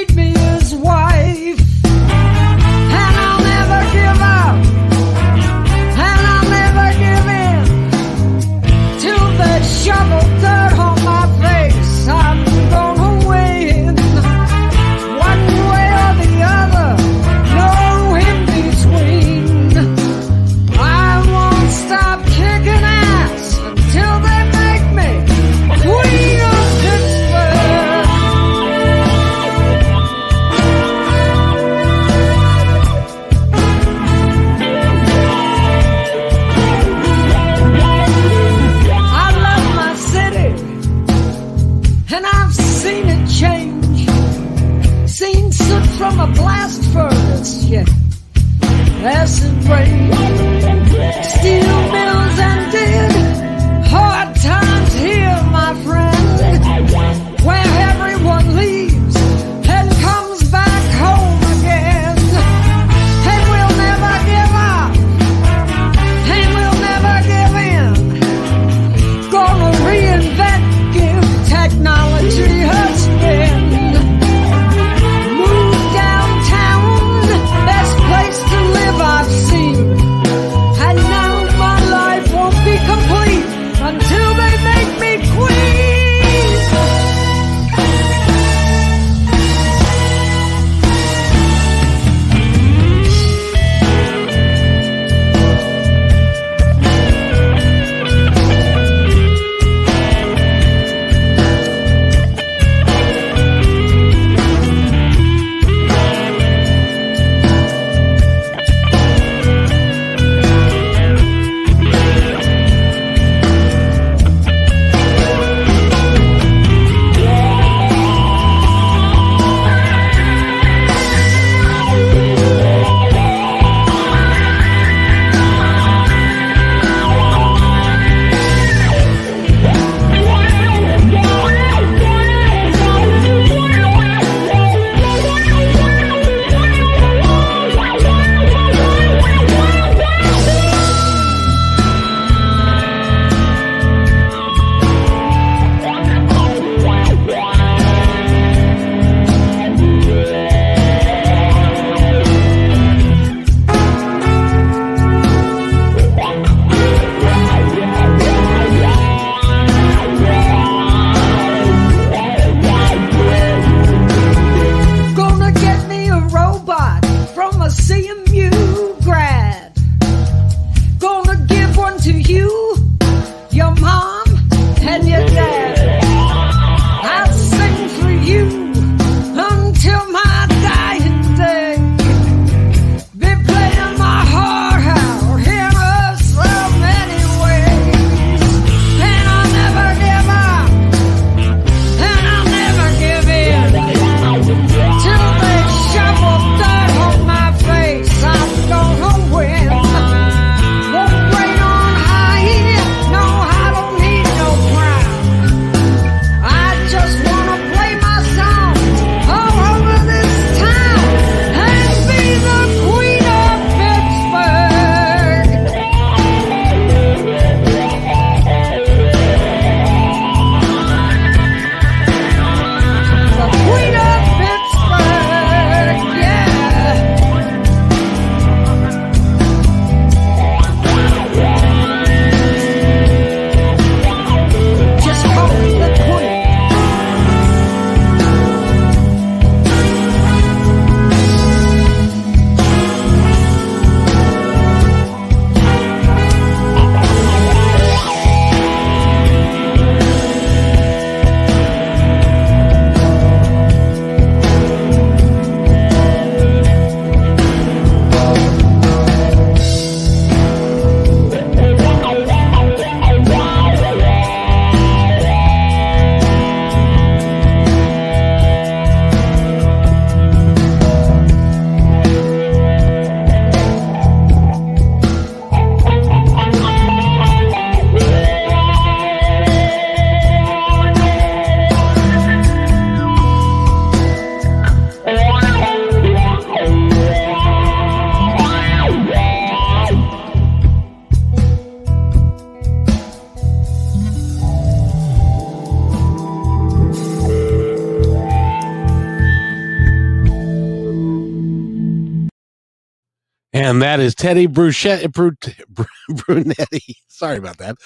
[303.86, 305.36] that is Teddy Bruchette, Bru-
[305.68, 306.96] Bru- Brunetti.
[307.08, 307.76] Sorry about that.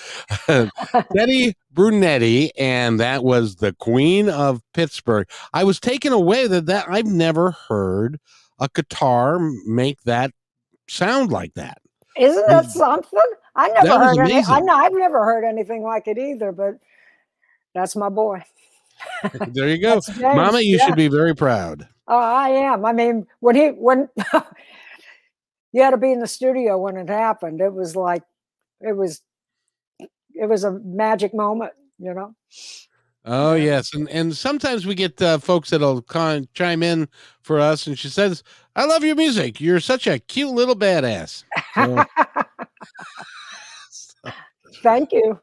[1.15, 5.29] Teddy Brunetti, and that was the Queen of Pittsburgh.
[5.53, 8.19] I was taken away that that I've never heard
[8.59, 10.31] a guitar make that
[10.89, 11.83] sound like that.
[12.17, 13.21] Isn't that something?
[13.55, 16.77] I never That heard any, I know I've never heard anything like it either, but
[17.75, 18.43] that's my boy.
[19.49, 20.61] There you go, Mama.
[20.61, 20.87] You yeah.
[20.87, 21.87] should be very proud.
[22.09, 22.85] Oh, I am.
[22.85, 24.09] I mean, when he when
[25.73, 28.23] you had to be in the studio when it happened, it was like
[28.81, 29.23] it was
[30.35, 32.35] it was a magic moment, you know.
[33.25, 37.09] Oh yes, and and sometimes we get uh, folks that'll con- chime in
[37.43, 38.43] for us, and she says,
[38.75, 39.61] "I love your music.
[39.61, 41.45] You're such a cute little badass."
[41.75, 42.05] So,
[44.83, 45.39] Thank you.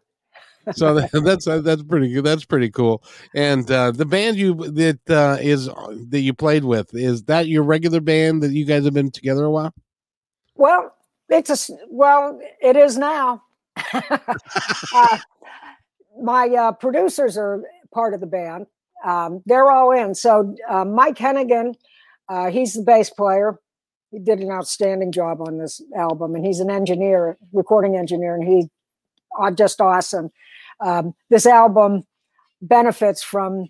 [0.72, 2.24] so that, that's that's pretty good.
[2.24, 3.04] That's pretty cool.
[3.36, 7.62] And uh, the band you that uh, is that you played with is that your
[7.62, 9.74] regular band that you guys have been together a while?
[10.58, 10.94] Well,
[11.30, 13.44] it's a well, it is now.
[13.94, 15.18] uh,
[16.22, 18.66] my uh, producers are part of the band.
[19.06, 20.16] Um, they're all in.
[20.16, 21.76] So uh, Mike Hennigan,
[22.28, 23.60] uh, he's the bass player.
[24.12, 28.44] He did an outstanding job on this album, and he's an engineer, recording engineer, and
[28.44, 28.70] he
[29.40, 30.30] uh, just awesome.
[30.80, 32.04] Um, this album
[32.62, 33.68] benefits from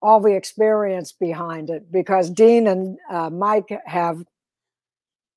[0.00, 4.24] all the experience behind it because Dean and uh, Mike have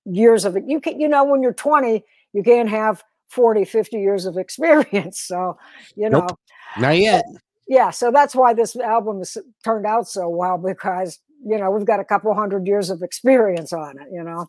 [0.06, 0.64] years of it.
[0.68, 2.03] You can, you know, when you're 20,
[2.34, 5.22] you can't have 40, 50 years of experience.
[5.22, 5.58] So,
[5.95, 6.39] you know, Nope.
[6.78, 7.26] Not yet.
[7.68, 7.89] yeah.
[7.91, 11.99] So that's why this album has turned out so well because, you know, we've got
[11.99, 14.47] a couple hundred years of experience on it, you know.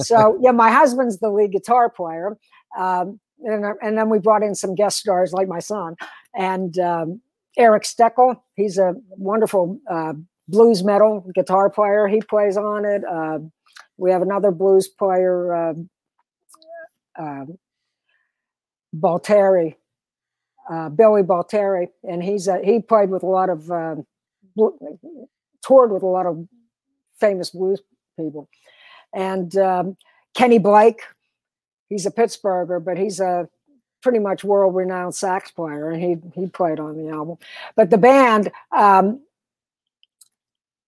[0.00, 2.36] So, yeah, my husband's the lead guitar player.
[2.78, 5.96] Um, and, and then we brought in some guest stars like my son
[6.34, 7.20] and um,
[7.58, 8.36] Eric Steckel.
[8.56, 10.14] He's a wonderful uh,
[10.48, 12.06] blues metal guitar player.
[12.06, 13.02] He plays on it.
[13.04, 13.38] Uh,
[13.96, 15.74] we have another blues player, uh,
[17.16, 17.44] uh,
[18.94, 19.76] Balteri,
[20.70, 24.06] uh, Billy Balteri, and he's a, he played with a lot of um
[25.62, 26.46] toured with a lot of
[27.18, 27.80] famous blues
[28.18, 28.48] people,
[29.12, 29.96] and um,
[30.34, 31.02] Kenny Blake.
[31.88, 33.48] He's a Pittsburgher, but he's a
[34.02, 37.38] pretty much world-renowned sax player, and he he played on the album.
[37.74, 39.20] But the band, um,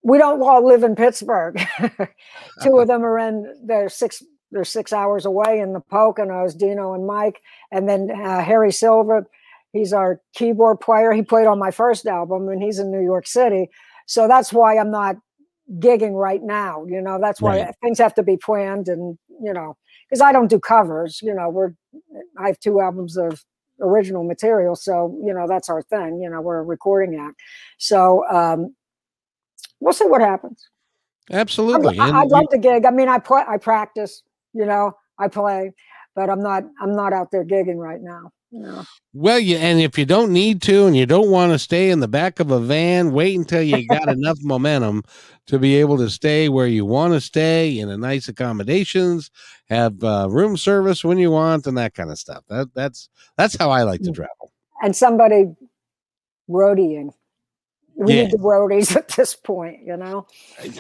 [0.06, 1.60] we don't all live in Pittsburgh.
[2.62, 6.94] Two of them are in they're six they're six hours away in the Poconos, Dino
[6.94, 7.40] and Mike,
[7.72, 9.24] and then uh, Harry Silva.
[9.72, 11.12] He's our keyboard player.
[11.12, 13.68] He played on my first album, and he's in New York City.
[14.06, 15.16] So that's why I'm not
[15.80, 16.84] gigging right now.
[16.86, 17.74] You know, that's why Right.
[17.82, 19.76] things have to be planned, and you know,
[20.08, 21.20] because I don't do covers.
[21.22, 21.72] You know, we're
[22.38, 23.44] I have two albums of
[23.80, 26.20] original material, so you know that's our thing.
[26.22, 27.40] You know, we're a recording act.
[27.78, 28.75] So um,
[29.80, 30.68] we'll see what happens.
[31.30, 31.98] Absolutely.
[31.98, 32.84] I- I'd love to gig.
[32.84, 34.22] I mean, I play, I practice.
[34.52, 35.72] You know, I play,
[36.14, 36.64] but I'm not.
[36.80, 38.30] I'm not out there gigging right now.
[38.52, 38.84] You know.
[39.12, 42.00] Well, you and if you don't need to, and you don't want to stay in
[42.00, 45.02] the back of a van, wait until you got enough momentum
[45.46, 49.30] to be able to stay where you want to stay in a nice accommodations,
[49.68, 52.44] have uh, room service when you want, and that kind of stuff.
[52.48, 54.14] That that's that's how I like to Mm.
[54.14, 54.52] travel.
[54.82, 55.54] And somebody
[56.48, 57.12] roadieing.
[57.98, 58.22] We Yeah.
[58.24, 59.80] need the roadies at this point.
[59.84, 60.26] You know.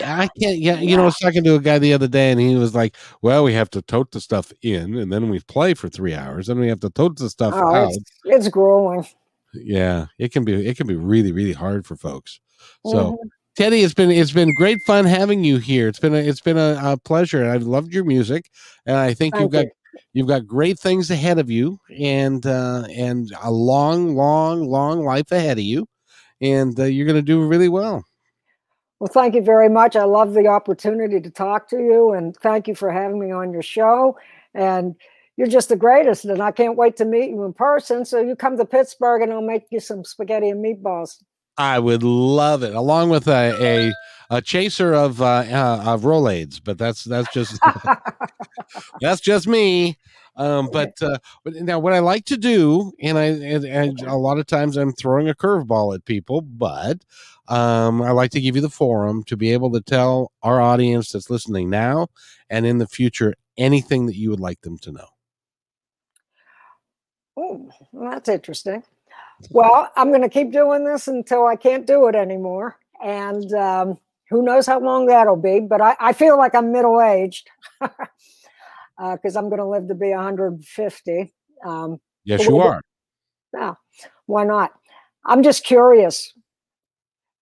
[0.04, 0.58] I can't.
[0.58, 2.74] Yeah, you know, I was talking to a guy the other day, and he was
[2.74, 6.14] like, "Well, we have to tote the stuff in, and then we play for three
[6.14, 9.06] hours, and we have to tote the stuff Oh, out." it's, it's grueling.
[9.54, 10.66] Yeah, it can be.
[10.66, 12.40] It can be really, really hard for folks.
[12.86, 13.12] So.
[13.12, 13.16] Mhm.
[13.56, 15.88] Teddy, it's been it's been great fun having you here.
[15.88, 18.50] It's been a, it's been a, a pleasure, and I've loved your music,
[18.84, 22.84] and I think you've Thank got you've got great things ahead of you, and uh,
[22.94, 25.86] and a long, long, long life ahead of you,
[26.40, 28.04] and uh, you're going to do really well.
[28.98, 29.94] Well, thank you very much.
[29.94, 33.52] I love the opportunity to talk to you, and thank you for having me on
[33.52, 34.16] your show.
[34.54, 34.94] And
[35.36, 38.06] you're just the greatest, and I can't wait to meet you in person.
[38.06, 41.22] So you come to Pittsburgh, and I'll make you some spaghetti and meatballs.
[41.58, 46.60] I would love it, along with a a, a chaser of uh, uh, of Rolaids,
[46.62, 47.58] but that's that's just
[49.00, 49.98] that's just me.
[50.36, 54.16] Um, but uh, but now what I like to do, and I and, and a
[54.16, 56.98] lot of times I'm throwing a curveball at people, but
[57.48, 61.12] um, I like to give you the forum to be able to tell our audience
[61.12, 62.08] that's listening now
[62.50, 65.08] and in the future anything that you would like them to know.
[67.38, 68.82] Oh, that's interesting.
[69.50, 72.78] Well, I'm going to keep doing this until I can't do it anymore.
[73.02, 73.98] And um,
[74.30, 77.48] who knows how long that'll be, but I, I feel like I'm middle aged
[78.98, 81.34] because I'm going to live to be 150.
[81.64, 82.80] Um, Yes, you are.
[83.52, 83.76] now,
[84.26, 84.72] why not?
[85.24, 86.32] I'm just curious.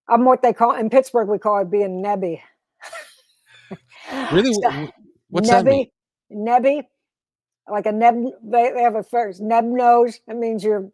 [0.09, 2.41] I'm what they call in Pittsburgh, we call it being nebby.
[4.33, 4.89] Really, So- wh-
[5.31, 5.87] what's that mean?
[6.33, 6.83] nebby,
[7.71, 8.15] like a neb.
[8.45, 10.21] They, they have a first neb nose.
[10.27, 10.91] That means you're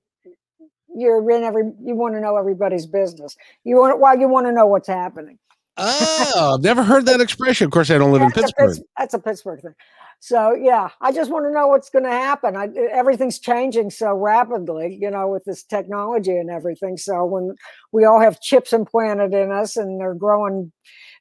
[0.94, 1.64] you're in every.
[1.84, 3.36] You want to know everybody's business.
[3.64, 5.38] You want well, you want to know what's happening.
[5.77, 7.64] Oh, I've never heard that expression.
[7.64, 8.77] Of course, I don't live in That's a Pittsburgh.
[8.77, 9.75] Pitts- that's a Pittsburgh thing.
[10.23, 12.55] So yeah, I just want to know what's going to happen.
[12.55, 16.99] I, everything's changing so rapidly, you know, with this technology and everything.
[16.99, 17.55] So when
[17.93, 20.73] we all have chips implanted in us, and they're growing,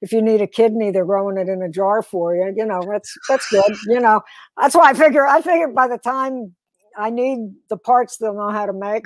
[0.02, 2.54] if you need a kidney, they're growing it in a jar for you.
[2.58, 3.74] You know, that's that's good.
[3.88, 4.20] You know,
[4.60, 5.26] that's why I figure.
[5.26, 6.54] I figure by the time
[6.97, 9.05] I need the parts, they'll know how to make.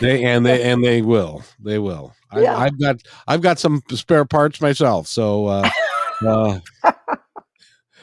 [0.00, 1.42] They and they and they will.
[1.60, 2.14] They will.
[2.34, 2.56] Yeah.
[2.56, 2.96] I, I've got
[3.26, 5.06] I've got some spare parts myself.
[5.06, 5.70] So uh,
[6.26, 6.60] uh,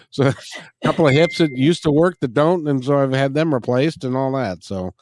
[0.10, 0.36] so a
[0.84, 4.04] couple of hips that used to work that don't, and so I've had them replaced
[4.04, 4.64] and all that.
[4.64, 4.94] So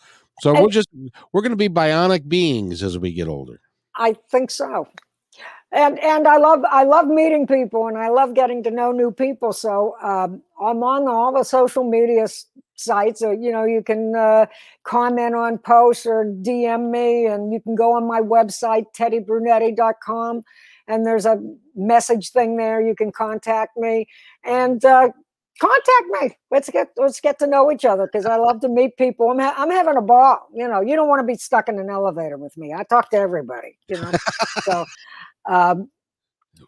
[0.41, 0.89] so we'll just
[1.33, 3.59] we're going to be bionic beings as we get older.
[3.95, 4.87] I think so.
[5.71, 9.11] And and I love I love meeting people and I love getting to know new
[9.11, 9.53] people.
[9.53, 12.27] So um, I'm on all the social media
[12.79, 13.19] sites.
[13.19, 14.45] So, you know, you can uh,
[14.83, 20.41] comment on posts or DM me, and you can go on my website teddybrunetti.com,
[20.87, 21.39] and there's a
[21.75, 22.81] message thing there.
[22.81, 24.07] You can contact me
[24.43, 24.83] and.
[24.83, 25.09] Uh,
[25.59, 26.37] Contact me.
[26.51, 29.29] Let's get let's get to know each other because I love to meet people.
[29.29, 30.47] I'm ha- I'm having a ball.
[30.53, 32.73] You know, you don't want to be stuck in an elevator with me.
[32.73, 33.77] I talk to everybody.
[33.89, 34.11] You know,
[34.63, 34.85] so
[35.49, 35.89] um,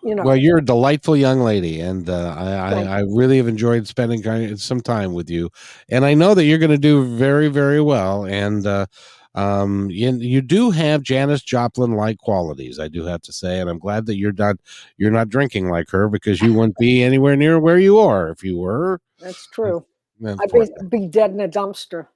[0.04, 3.48] you know, Well, you're a delightful young lady, and uh, I, I, I really have
[3.48, 5.50] enjoyed spending some time with you.
[5.90, 8.26] And I know that you're going to do very, very well.
[8.26, 8.88] And uh,
[9.36, 13.60] um, you, you do have Janis Joplin-like qualities, I do have to say.
[13.60, 14.58] And I'm glad that you're not
[14.98, 18.44] you're not drinking like her because you wouldn't be anywhere near where you are if
[18.44, 19.00] you were.
[19.20, 19.86] that's true.
[20.24, 22.08] I'd be, be dead in a dumpster.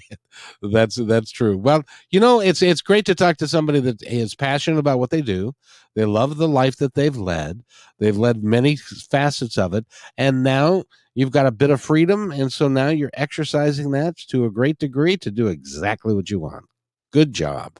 [0.62, 1.56] That's that's true.
[1.58, 5.10] Well, you know, it's it's great to talk to somebody that is passionate about what
[5.10, 5.54] they do.
[5.94, 7.62] They love the life that they've led.
[7.98, 9.84] They've led many facets of it,
[10.16, 10.84] and now
[11.14, 14.78] you've got a bit of freedom, and so now you're exercising that to a great
[14.78, 16.64] degree to do exactly what you want.
[17.12, 17.78] Good job.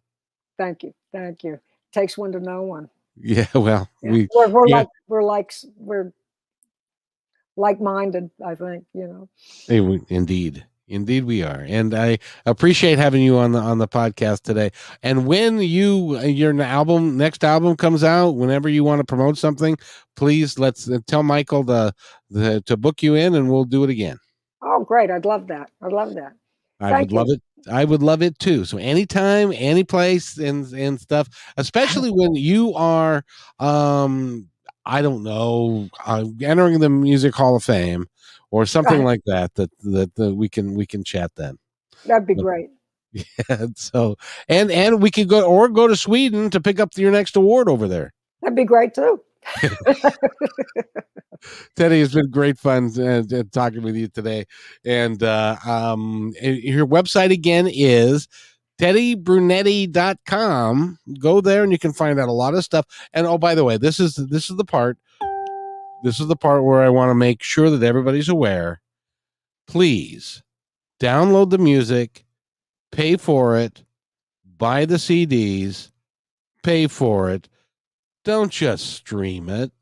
[0.58, 1.58] Thank you, thank you.
[1.92, 2.88] Takes one to know one.
[3.16, 3.46] Yeah.
[3.54, 4.10] Well, Yeah.
[4.12, 4.76] we we're we're yeah.
[4.76, 6.12] like we're like we're
[7.56, 8.30] like minded.
[8.44, 9.06] I think you
[9.68, 9.82] know.
[9.88, 10.66] we- indeed.
[10.93, 14.70] Indeed, we are, and I appreciate having you on the on the podcast today.
[15.03, 19.78] And when you your album next album comes out, whenever you want to promote something,
[20.16, 21.95] please let's uh, tell Michael the,
[22.28, 24.18] the to book you in, and we'll do it again.
[24.62, 25.11] Oh, great!
[25.11, 25.70] I'd love that.
[25.82, 26.34] I'd love that.
[26.78, 27.43] I Thank would love it.
[27.70, 28.66] I would love it too.
[28.66, 31.26] So anytime, any place, and and stuff,
[31.57, 33.24] especially when you are,
[33.61, 34.47] um,
[34.84, 38.09] I don't know, uh, entering the Music Hall of Fame
[38.53, 39.05] or something Right.
[39.05, 39.53] like that.
[39.55, 41.59] That that, that we can we can chat then.
[42.07, 42.68] That'd be Look, great.
[43.48, 43.66] Yeah.
[43.74, 44.16] so
[44.48, 47.68] and and we could go or go to Sweden to pick up your next award
[47.68, 48.12] over there.
[48.40, 49.20] That'd be great too.
[51.74, 54.44] Teddy, it's been great fun uh, talking with you today.
[54.84, 58.28] And uh, um, uh, your website again is
[58.78, 60.98] teddybrunetti.com.
[61.18, 62.86] Go there and you can find out a lot of stuff.
[63.12, 64.98] And oh, by the way, this is this is the part.
[66.03, 68.80] This is the part where I want to make sure that everybody's aware.
[69.68, 70.42] Please
[71.00, 72.24] download the music,
[72.90, 73.84] pay for it,
[74.59, 75.90] buy the CDs,
[76.62, 77.48] pay for it.
[78.24, 79.72] Don't just stream it,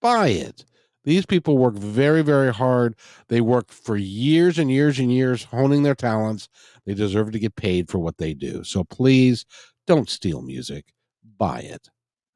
[0.00, 0.64] buy it.
[1.04, 2.94] These people work very, very hard.
[3.28, 6.48] They work for years and years and years honing their talents.
[6.86, 8.62] They deserve to get paid for what they do.
[8.62, 9.44] So please
[9.86, 10.92] don't steal music.
[11.38, 11.88] Buy it.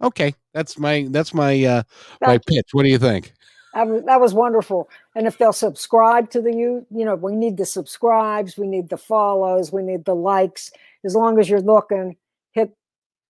[0.02, 1.82] Okay, that's my that's my uh
[2.20, 2.68] my pitch.
[2.72, 3.32] What do you think?
[3.74, 4.88] that, was, wonderful.
[5.14, 8.88] And if they'll subscribe to the you, you know, we need the subscribes, we need
[8.88, 10.70] the follows, we need the likes.
[11.04, 12.16] As long as you're looking,
[12.52, 12.70] hit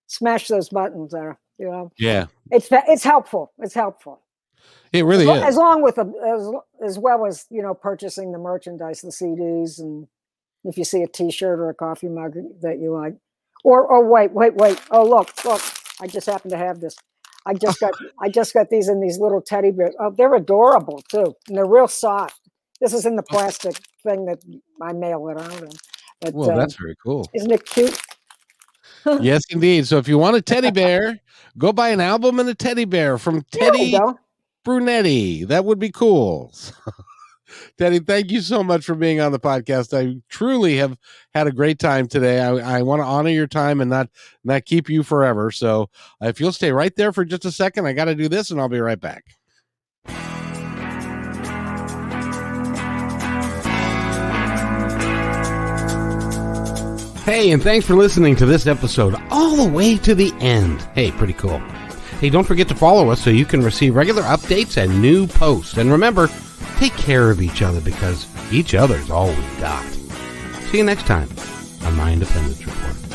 [0.07, 1.37] smash those buttons there.
[1.57, 3.51] You know, Yeah, it's it's helpful.
[3.59, 4.21] It's helpful.
[4.93, 5.43] it really lo- is.
[5.43, 6.05] as long with the
[6.81, 10.07] as, as well as you know purchasing the merchandise the cds and
[10.63, 13.15] if you see a t-shirt or a coffee mug that you like
[13.63, 15.61] or oh wait wait wait oh look look
[16.01, 16.95] i just happen to have this
[17.45, 21.01] i just got i just got these in these little teddy bears oh they're adorable
[21.09, 22.39] too and they're real soft
[22.81, 24.39] this is in the plastic thing that
[24.81, 25.69] i mail it out in
[26.21, 27.29] but Well, um, that's very cool.
[27.33, 27.99] isn't it cute
[29.21, 29.87] yes, indeed.
[29.87, 31.19] So if you want a teddy bear,
[31.57, 33.97] go buy an album and a teddy bear from Teddy
[34.63, 35.45] Brunetti.
[35.45, 36.53] That would be cool.
[37.77, 39.97] Teddy, thank you so much for being on the podcast.
[39.97, 40.97] I truly have
[41.33, 42.41] had a great time today.
[42.41, 44.09] I, I want to honor your time and not
[44.43, 45.51] not keep you forever.
[45.51, 45.89] So
[46.21, 48.59] if you'll stay right there for just a second, I got to do this, and
[48.59, 49.23] I'll be right back.
[57.27, 60.81] Hey, and thanks for listening to this episode all the way to the end.
[60.95, 61.59] Hey, pretty cool.
[62.21, 65.75] Hey, don't forget to follow us so you can receive regular updates and new posts.
[65.75, 66.29] And remember,
[66.77, 69.85] take care of each other because each other's all we've got.
[70.71, 71.29] See you next time
[71.83, 73.06] on My Independence Report.